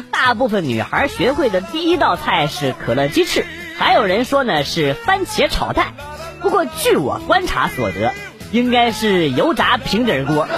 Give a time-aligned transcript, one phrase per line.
[0.00, 3.46] 大部分女孩学会的第一道菜是可乐鸡翅，
[3.78, 5.94] 还有人说呢是番茄炒蛋。
[6.40, 8.12] 不过据我观察所得，
[8.52, 10.46] 应该是油炸平底锅。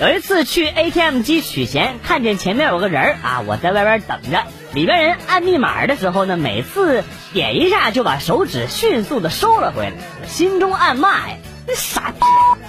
[0.00, 4.44] 有一次去 ATM 机取钱，看见前面有个人啊，我在外边等着。
[4.72, 9.92] 里边人按密码的时候呢，每次点一下就把手指迅速的收了回来，
[10.26, 11.36] 心中暗骂呀
[11.74, 12.20] ：“傻逼，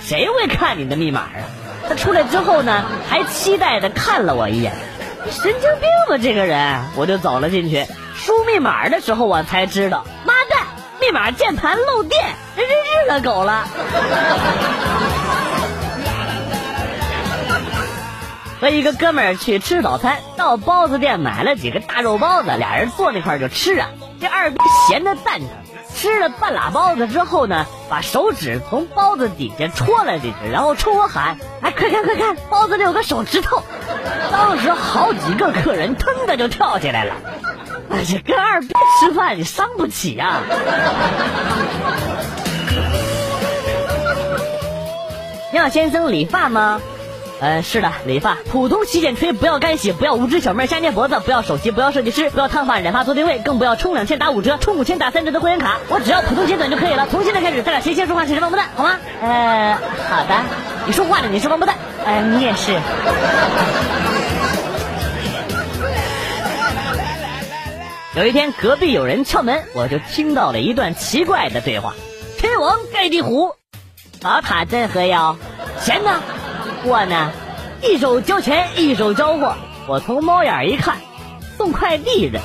[0.02, 1.44] 谁会看你的密码啊？”
[1.88, 4.74] 他出来之后呢，还期待的看了我一眼，
[5.30, 6.80] 神经病吧这个人！
[6.96, 10.68] 我就走了进去，输密码的时候我才知道，妈蛋，
[11.02, 12.24] 密码键盘漏电，
[12.56, 13.68] 真是日了狗了。
[18.62, 23.90] 和一个哥们儿去吃早餐，到包子店买了几个大肉包子，俩人坐那块儿就吃啊。
[24.22, 25.50] 这二逼闲的蛋疼，
[25.96, 33.64] 吃了半拉包子之后呢，把手指从包子底下戳了进去，然后冲我喊：“哎，快看快看，包子里有个手指头！”
[34.32, 37.16] 当时好几个客人腾的就跳起来了。
[37.90, 38.68] 哎这跟二逼
[39.00, 40.42] 吃饭你伤不起呀！
[45.52, 46.80] 你好，先生，理发吗？
[47.42, 57.08] 呃，是的，理发，普通洗剪吹，不要干洗，不要无知小妹瞎捏脖子，不要首席，不要设计师，不要烫发染发做定位，更不要充两千打五折，充五千打三折的会员卡，我只要普通剪短就可以了。
[57.10, 58.96] 从现在开始，咱俩谁先说话谁是王八蛋，好吗？
[59.24, 59.76] 呃，
[60.08, 60.36] 好的，
[60.86, 61.76] 你说话呢，你是王八蛋，
[62.06, 62.80] 呃，你也是。
[68.16, 71.96] 有一天，隔壁有人敲门，我就听到了一段奇怪的对话：
[72.38, 73.56] 天王盖地虎，
[74.22, 75.38] 宝塔镇河妖，
[75.82, 76.22] 钱呢？
[76.84, 77.32] 我呢，
[77.84, 79.56] 一手交钱，一手交货。
[79.88, 80.98] 我从猫眼一看，
[81.56, 82.40] 送快递的。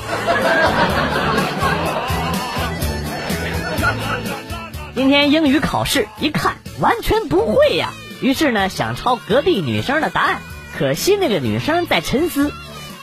[4.93, 7.89] 今天英语考试一看，完全不会呀。
[8.21, 10.39] 于是呢，想抄隔壁女生的答案，
[10.77, 12.51] 可惜那个女生在沉思，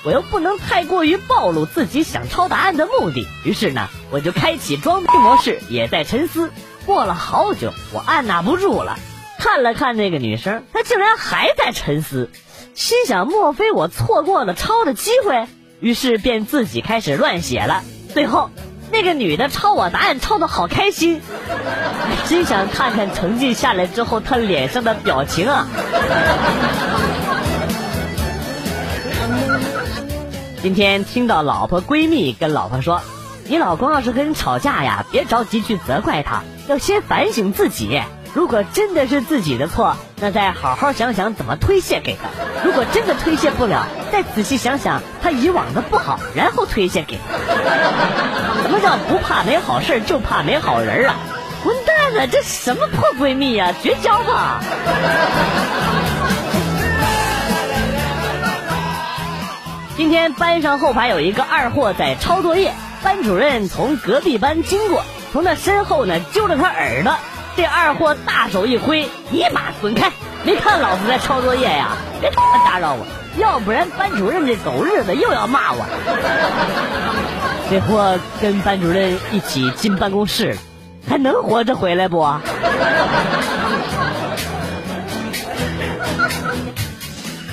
[0.05, 3.27] 我又不能太过于暴露自己想抄答案的目的。
[3.45, 6.53] 于是呢，我就开启装逼模式，也在沉思。
[6.87, 8.97] 过了好久，我按捺不住了。
[9.45, 12.31] 看了看那个女生，她竟然还在沉思，
[12.75, 15.47] 心想：莫非我错过了抄的机会？
[15.81, 17.83] 于是便自己开始乱写了。
[18.15, 18.49] 最后，
[18.91, 21.21] 那个女的抄我答案抄的好开心，
[22.27, 25.69] 真想看看成绩下来之后她脸上的表情啊！
[30.63, 33.03] 今天听到老婆闺蜜跟老婆说
[33.47, 38.01] ：“你老公要是跟你吵架呀，别着急去责怪他，要先反省自己。”
[38.35, 42.29] 如果真的是自己的错，那再好好想想怎么推卸给他。
[42.65, 47.39] 如果真的推卸不了，再仔细想想他以往的不好，然后推卸给他。
[48.63, 51.15] 什么叫不怕没好事，就怕没好人啊？
[51.63, 53.73] 混蛋了，这什么破闺蜜呀？
[53.81, 54.61] 绝交吧！
[59.97, 67.15] 今天班上后排有一个二货在抄作业，班主任从隔壁班经过，从他身后呢揪着他耳朵。
[67.57, 70.11] 这二货大手一挥，尼玛滚开！
[70.45, 71.93] 没看老子在抄作业呀？
[72.21, 73.07] 别他妈打扰我，
[73.39, 75.87] 要不然班主任这狗日子又要骂我。
[77.71, 80.59] 这货跟班主任一起进办公室了，
[81.09, 82.27] 还能活着回来不？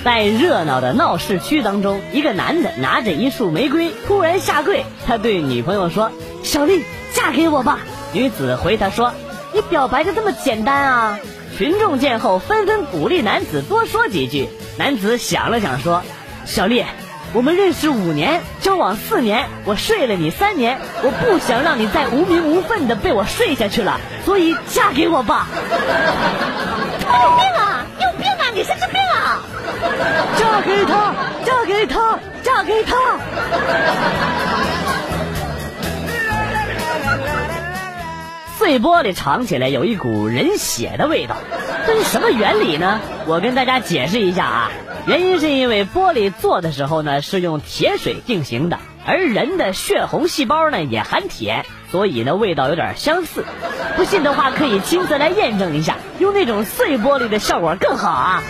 [0.04, 6.12] 在热闹的闹市区当中，一个男的拿着一束玫瑰，突然下跪，他对女朋友说
[6.42, 7.78] ：“小丽，嫁给我吧。”
[8.14, 9.14] 女子回他说。
[9.54, 11.20] 你表白就这么简单啊！
[11.58, 14.48] 群众见后纷纷鼓励男子多说几句。
[14.78, 16.02] 男子想了想说
[16.46, 16.86] ：“小丽，
[17.34, 25.48] 我们认识五年，交往四年，我睡了你三年，我不想让你再无名无份的被我睡下去了，所以嫁给我吧。”
[27.00, 27.86] 你有病啊！
[28.00, 28.44] 有病啊！
[28.54, 29.44] 你神经病啊！
[30.38, 31.14] 嫁给他，
[31.46, 32.96] 嫁给他，嫁给他。
[38.62, 41.36] 碎玻璃尝起来有一股人血的味道，
[41.88, 43.00] 这是什么原理呢？
[43.26, 44.72] 我跟大家解释一下啊，
[45.08, 53.44] 原因是因为玻璃做的时候呢是用铁水定型的，而人的血红细胞呢也含铁，所以呢味道有点相似。
[53.98, 58.44] 不信的话可以亲自来验证一下，用那种碎玻璃的效果更好啊。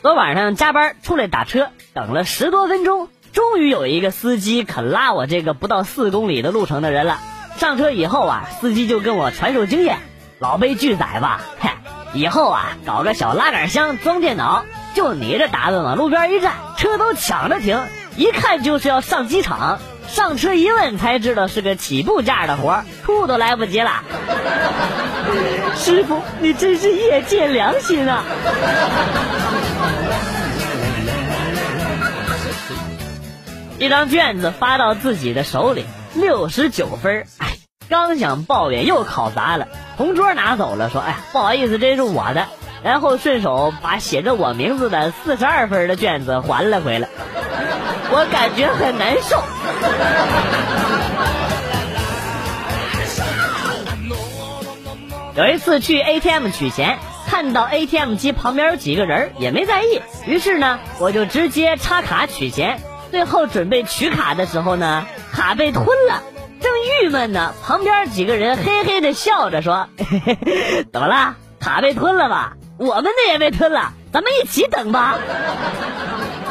[0.00, 3.10] 昨晚上加班出来打车，等了十多分钟。
[3.32, 7.18] 终于有一个司机肯拉我这个不到四公里的路程的人了。
[7.58, 9.98] 上车以后啊，司机就跟我传授经验：
[10.38, 11.76] 老被拒载吧，嗨，
[12.14, 17.78] 以后啊搞个小拉杆箱装电脑，就你这打扮往路边一站，车都抢着停，
[18.16, 19.78] 一看就是要上机场。
[20.08, 24.02] 上车一问才知道是个起步价的活吐都来不及了。
[25.76, 28.24] 师傅，你真是业界良心啊！
[33.80, 37.56] 一张卷子发到自己的手里，六十九分哎，
[37.88, 42.46] 刚想抱怨又考砸了，同桌拿走了，说：“哎，不好意思，这是我的。”
[42.84, 47.08] 然后顺手把写着我名字的四十二分的卷子还了回来，
[48.10, 49.42] 我感觉很难受。
[55.42, 56.98] 有一次去 ATM 取钱，
[57.28, 62.78] 看到 ATM 机旁边有几个人，也没在意，于是呢，我就直接插卡取钱。
[63.10, 66.22] 最后准备取卡的时候呢，卡被吞了，
[66.60, 66.70] 正
[67.02, 69.88] 郁闷呢，旁边几个人嘿嘿的笑着说
[70.92, 71.36] ：“怎么了？
[71.58, 72.56] 卡被吞了吧？
[72.78, 75.18] 我们的也被吞了，咱们一起等吧。”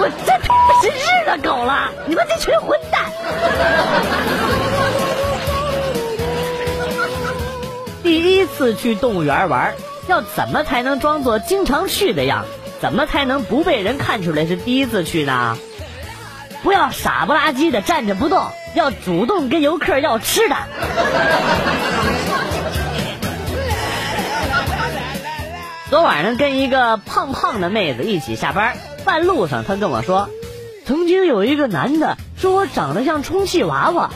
[0.02, 1.90] 我这他真日了狗了！
[2.06, 3.06] 你们这群混蛋！
[8.04, 9.74] 第一次去动物园玩，
[10.08, 12.50] 要怎么才能装作经常去的样子？
[12.80, 15.58] 怎么才能不被人看出来是第一次去呢？
[16.62, 20.56] 不要傻不拉几的站着不动，要主动跟游客要吃的。
[25.90, 28.76] 昨晚上跟一个胖胖的妹子一起下班，
[29.06, 30.30] 半路上她跟我说，
[30.86, 34.12] 曾经有一个男的说我长得像充气娃娃，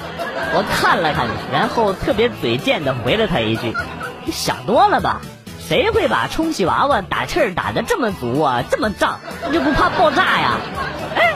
[0.54, 3.75] 我看了看，然后特别嘴贱的回了他一句
[4.25, 5.22] ：“你想多了吧？
[5.68, 10.57] 谁会把充气娃娃打气儿打的这么足啊，这么胀，你就不怕爆炸呀？”
[11.16, 11.32] 哎！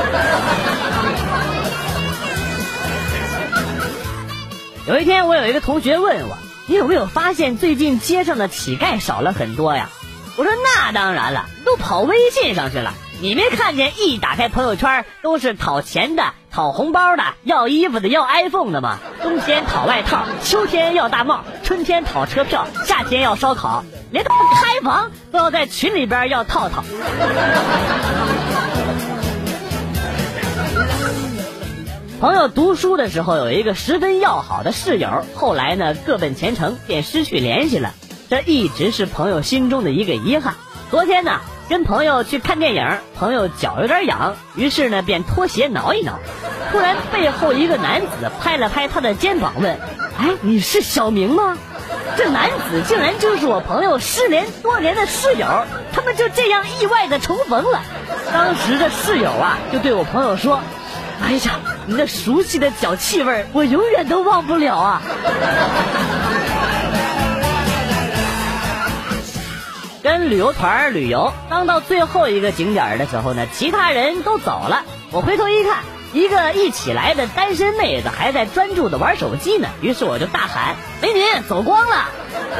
[4.86, 6.36] 有一天，我有一个同学问我
[6.66, 9.88] ：“你有没有发现最近街上的乞丐少了很多呀？”
[10.36, 12.94] 我说：“那当然了，都跑微信上去了。
[13.20, 18.98] 你没看见一打开朋友圈都是讨钱的、讨红包的、要衣服的、要 iPhone 的吗？
[19.22, 26.82] 冬天讨外套，秋天要大帽，春天讨车票，夏天要烧烤，连开房都要在群里边要套套。”
[32.20, 37.94] 朋友读书的时候有一个十分要好的室友，后来呢各奔前程，便失去联系了。
[38.28, 40.52] 这一直是朋友心中的一个遗憾。
[40.90, 41.40] 昨天呢
[41.70, 42.86] 跟朋友去看电影，
[43.18, 46.18] 朋友脚有点痒，于是呢便脱鞋挠一挠。
[46.70, 49.80] 突然背后一个男子拍了拍他的肩膀，问
[50.20, 51.56] ：“哎，你是小明吗？”
[52.18, 55.46] 这男子竟然就是我朋友失联多年的室友，
[55.94, 57.80] 他们就这样意外的重逢了。
[58.30, 60.60] 当时这室友啊就对我朋友说。
[61.22, 65.02] 哎呀，你那熟悉的脚气味我永远都忘不了啊！
[70.02, 74.82] 跟旅游团旅游，当到最后一个景点的时候呢，其他人都走了。
[75.12, 79.68] 我回头一看，一个一起来的单身妹子还在专注的玩手机呢。
[79.82, 82.08] 于是我就大喊：“美女，走光了！”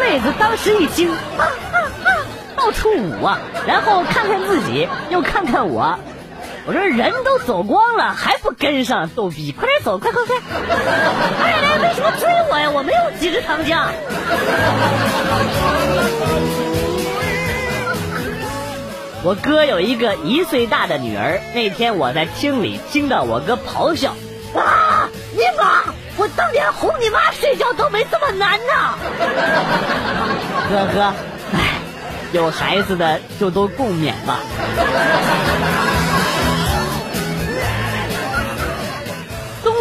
[0.00, 2.08] 妹子当时一惊，啊啊啊，
[2.56, 5.98] 到处舞啊，然后看看自己，又看看我。
[6.66, 9.50] 我说人都走光了，还不跟上，逗逼！
[9.52, 10.36] 快点走，快快快！
[11.42, 12.70] 哎呀，为什么追我呀？
[12.70, 13.86] 我没有几只糖浆。
[19.22, 24.14] 我哥有一个一岁大的女儿，那天我在厅里听到我哥咆哮
[24.54, 25.92] ：“啊，你妈！
[26.16, 28.72] 我当年哄你妈睡觉都没这么难呢！”
[30.70, 31.14] 呵呵，
[31.54, 31.80] 哎，
[32.32, 34.38] 有孩子的就都共勉吧。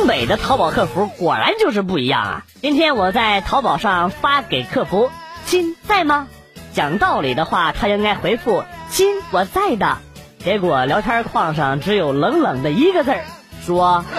[0.09, 2.43] 北的淘宝客服果然就是不一样啊！
[2.63, 5.11] 今天我在淘宝上发给客服
[5.45, 6.27] ：“亲在吗？”
[6.73, 9.99] 讲道理的话，他应该回复：“亲我在的。”
[10.43, 13.23] 结果聊天框上只有冷冷的一个字儿
[13.63, 14.03] ：“说。”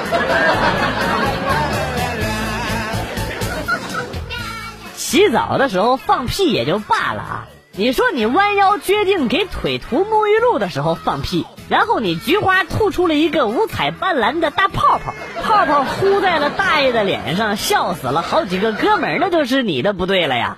[4.95, 7.49] 洗澡的时候放屁也就罢了啊！
[7.73, 20.57] 你说你弯腰决定给腿涂沐浴露的时候放屁，然后你菊花吐出了一个五彩斑斓的大泡泡，泡泡呼在了大爷的脸上，笑死了好几个哥们儿，那就是你的不对了呀！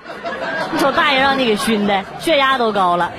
[0.72, 3.12] 你瞅大爷让你给熏的，血压都高了。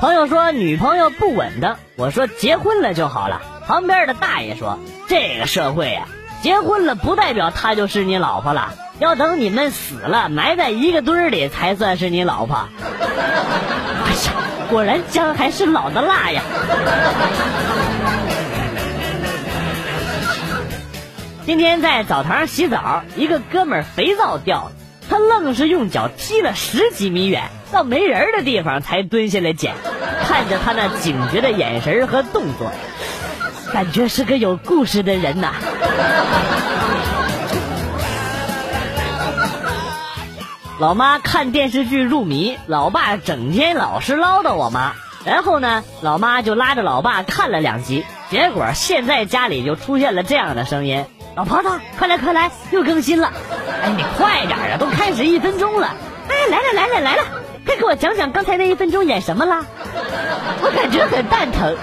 [0.00, 3.40] 朋友说女朋友不稳当，我说结婚了就好了。
[3.68, 6.08] 旁边的大爷说这个社会呀。
[6.42, 12.68] 结婚了不代表她就是你老婆了，要等你们死了埋在一个堆儿里才算是你老婆。
[12.84, 14.32] 哎呀，
[14.68, 16.42] 果然姜还是老的辣呀！
[21.46, 24.72] 今天在澡堂洗澡，一个哥们儿肥皂掉了，
[25.08, 29.72] 他愣是用脚踢了十几米远，到没人的地方才蹲下来捡。
[30.22, 32.70] 看看着他那警觉的眼神和动作，
[33.72, 35.54] 感觉是个有故事的人呐。
[40.80, 44.94] 老妈看电视剧入迷，老爸整天老是唠叨我妈，
[45.26, 51.04] 然后呢，老妈就拉着老爸看了两集，结果现在家里就出现了这样的声音
[51.36, 51.68] ：“老婆子，
[51.98, 53.30] 快来快来，又更新了！
[53.82, 55.94] 哎，你快点啊，都开始一分钟了！
[56.30, 57.24] 哎，来了来了来了，
[57.66, 59.66] 快给我讲讲刚才那一分钟演什么啦？
[60.62, 61.76] 我感觉很蛋疼。”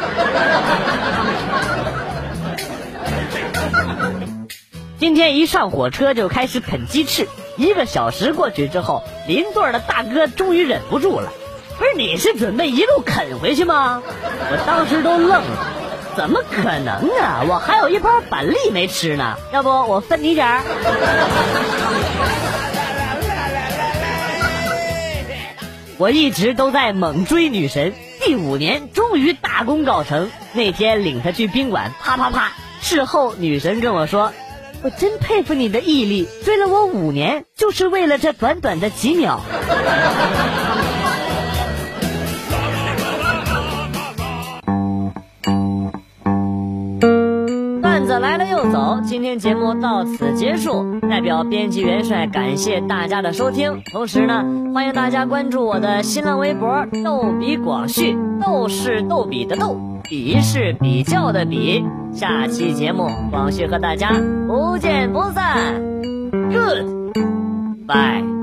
[4.98, 7.28] 今天一上火车就开始啃鸡翅。
[7.58, 11.34] 一个小时过去之后，邻座的大哥终于忍不住了，
[11.78, 14.04] 不是你是准备一路啃回去吗？
[14.52, 15.58] 我当时都愣了，
[16.16, 17.44] 怎么可能啊？
[17.48, 20.62] 我还有一包板栗没吃呢，要不我分你点儿？
[25.98, 27.92] 我一直都在猛追女神，
[28.24, 30.30] 第五年终于大功告成。
[30.54, 32.52] 那天领她去宾馆，啪啪啪。
[32.82, 34.32] 事后女神跟我说。
[34.84, 39.42] 我真佩服你的毅力，追了我五年，就是为了这短短的几秒。
[47.82, 51.00] 段子来了又走，今天节目到此结束。
[51.02, 58.16] 代表编辑元帅感谢大家的收听，同时呢，欢迎大家关注我的新浪微博“逗比广旭”，
[58.46, 61.84] 逗是逗比的逗，比是比较的比。
[62.14, 64.12] 下期节目，广旭和大家
[64.48, 65.76] 不见不散。
[66.32, 68.37] Good，bye。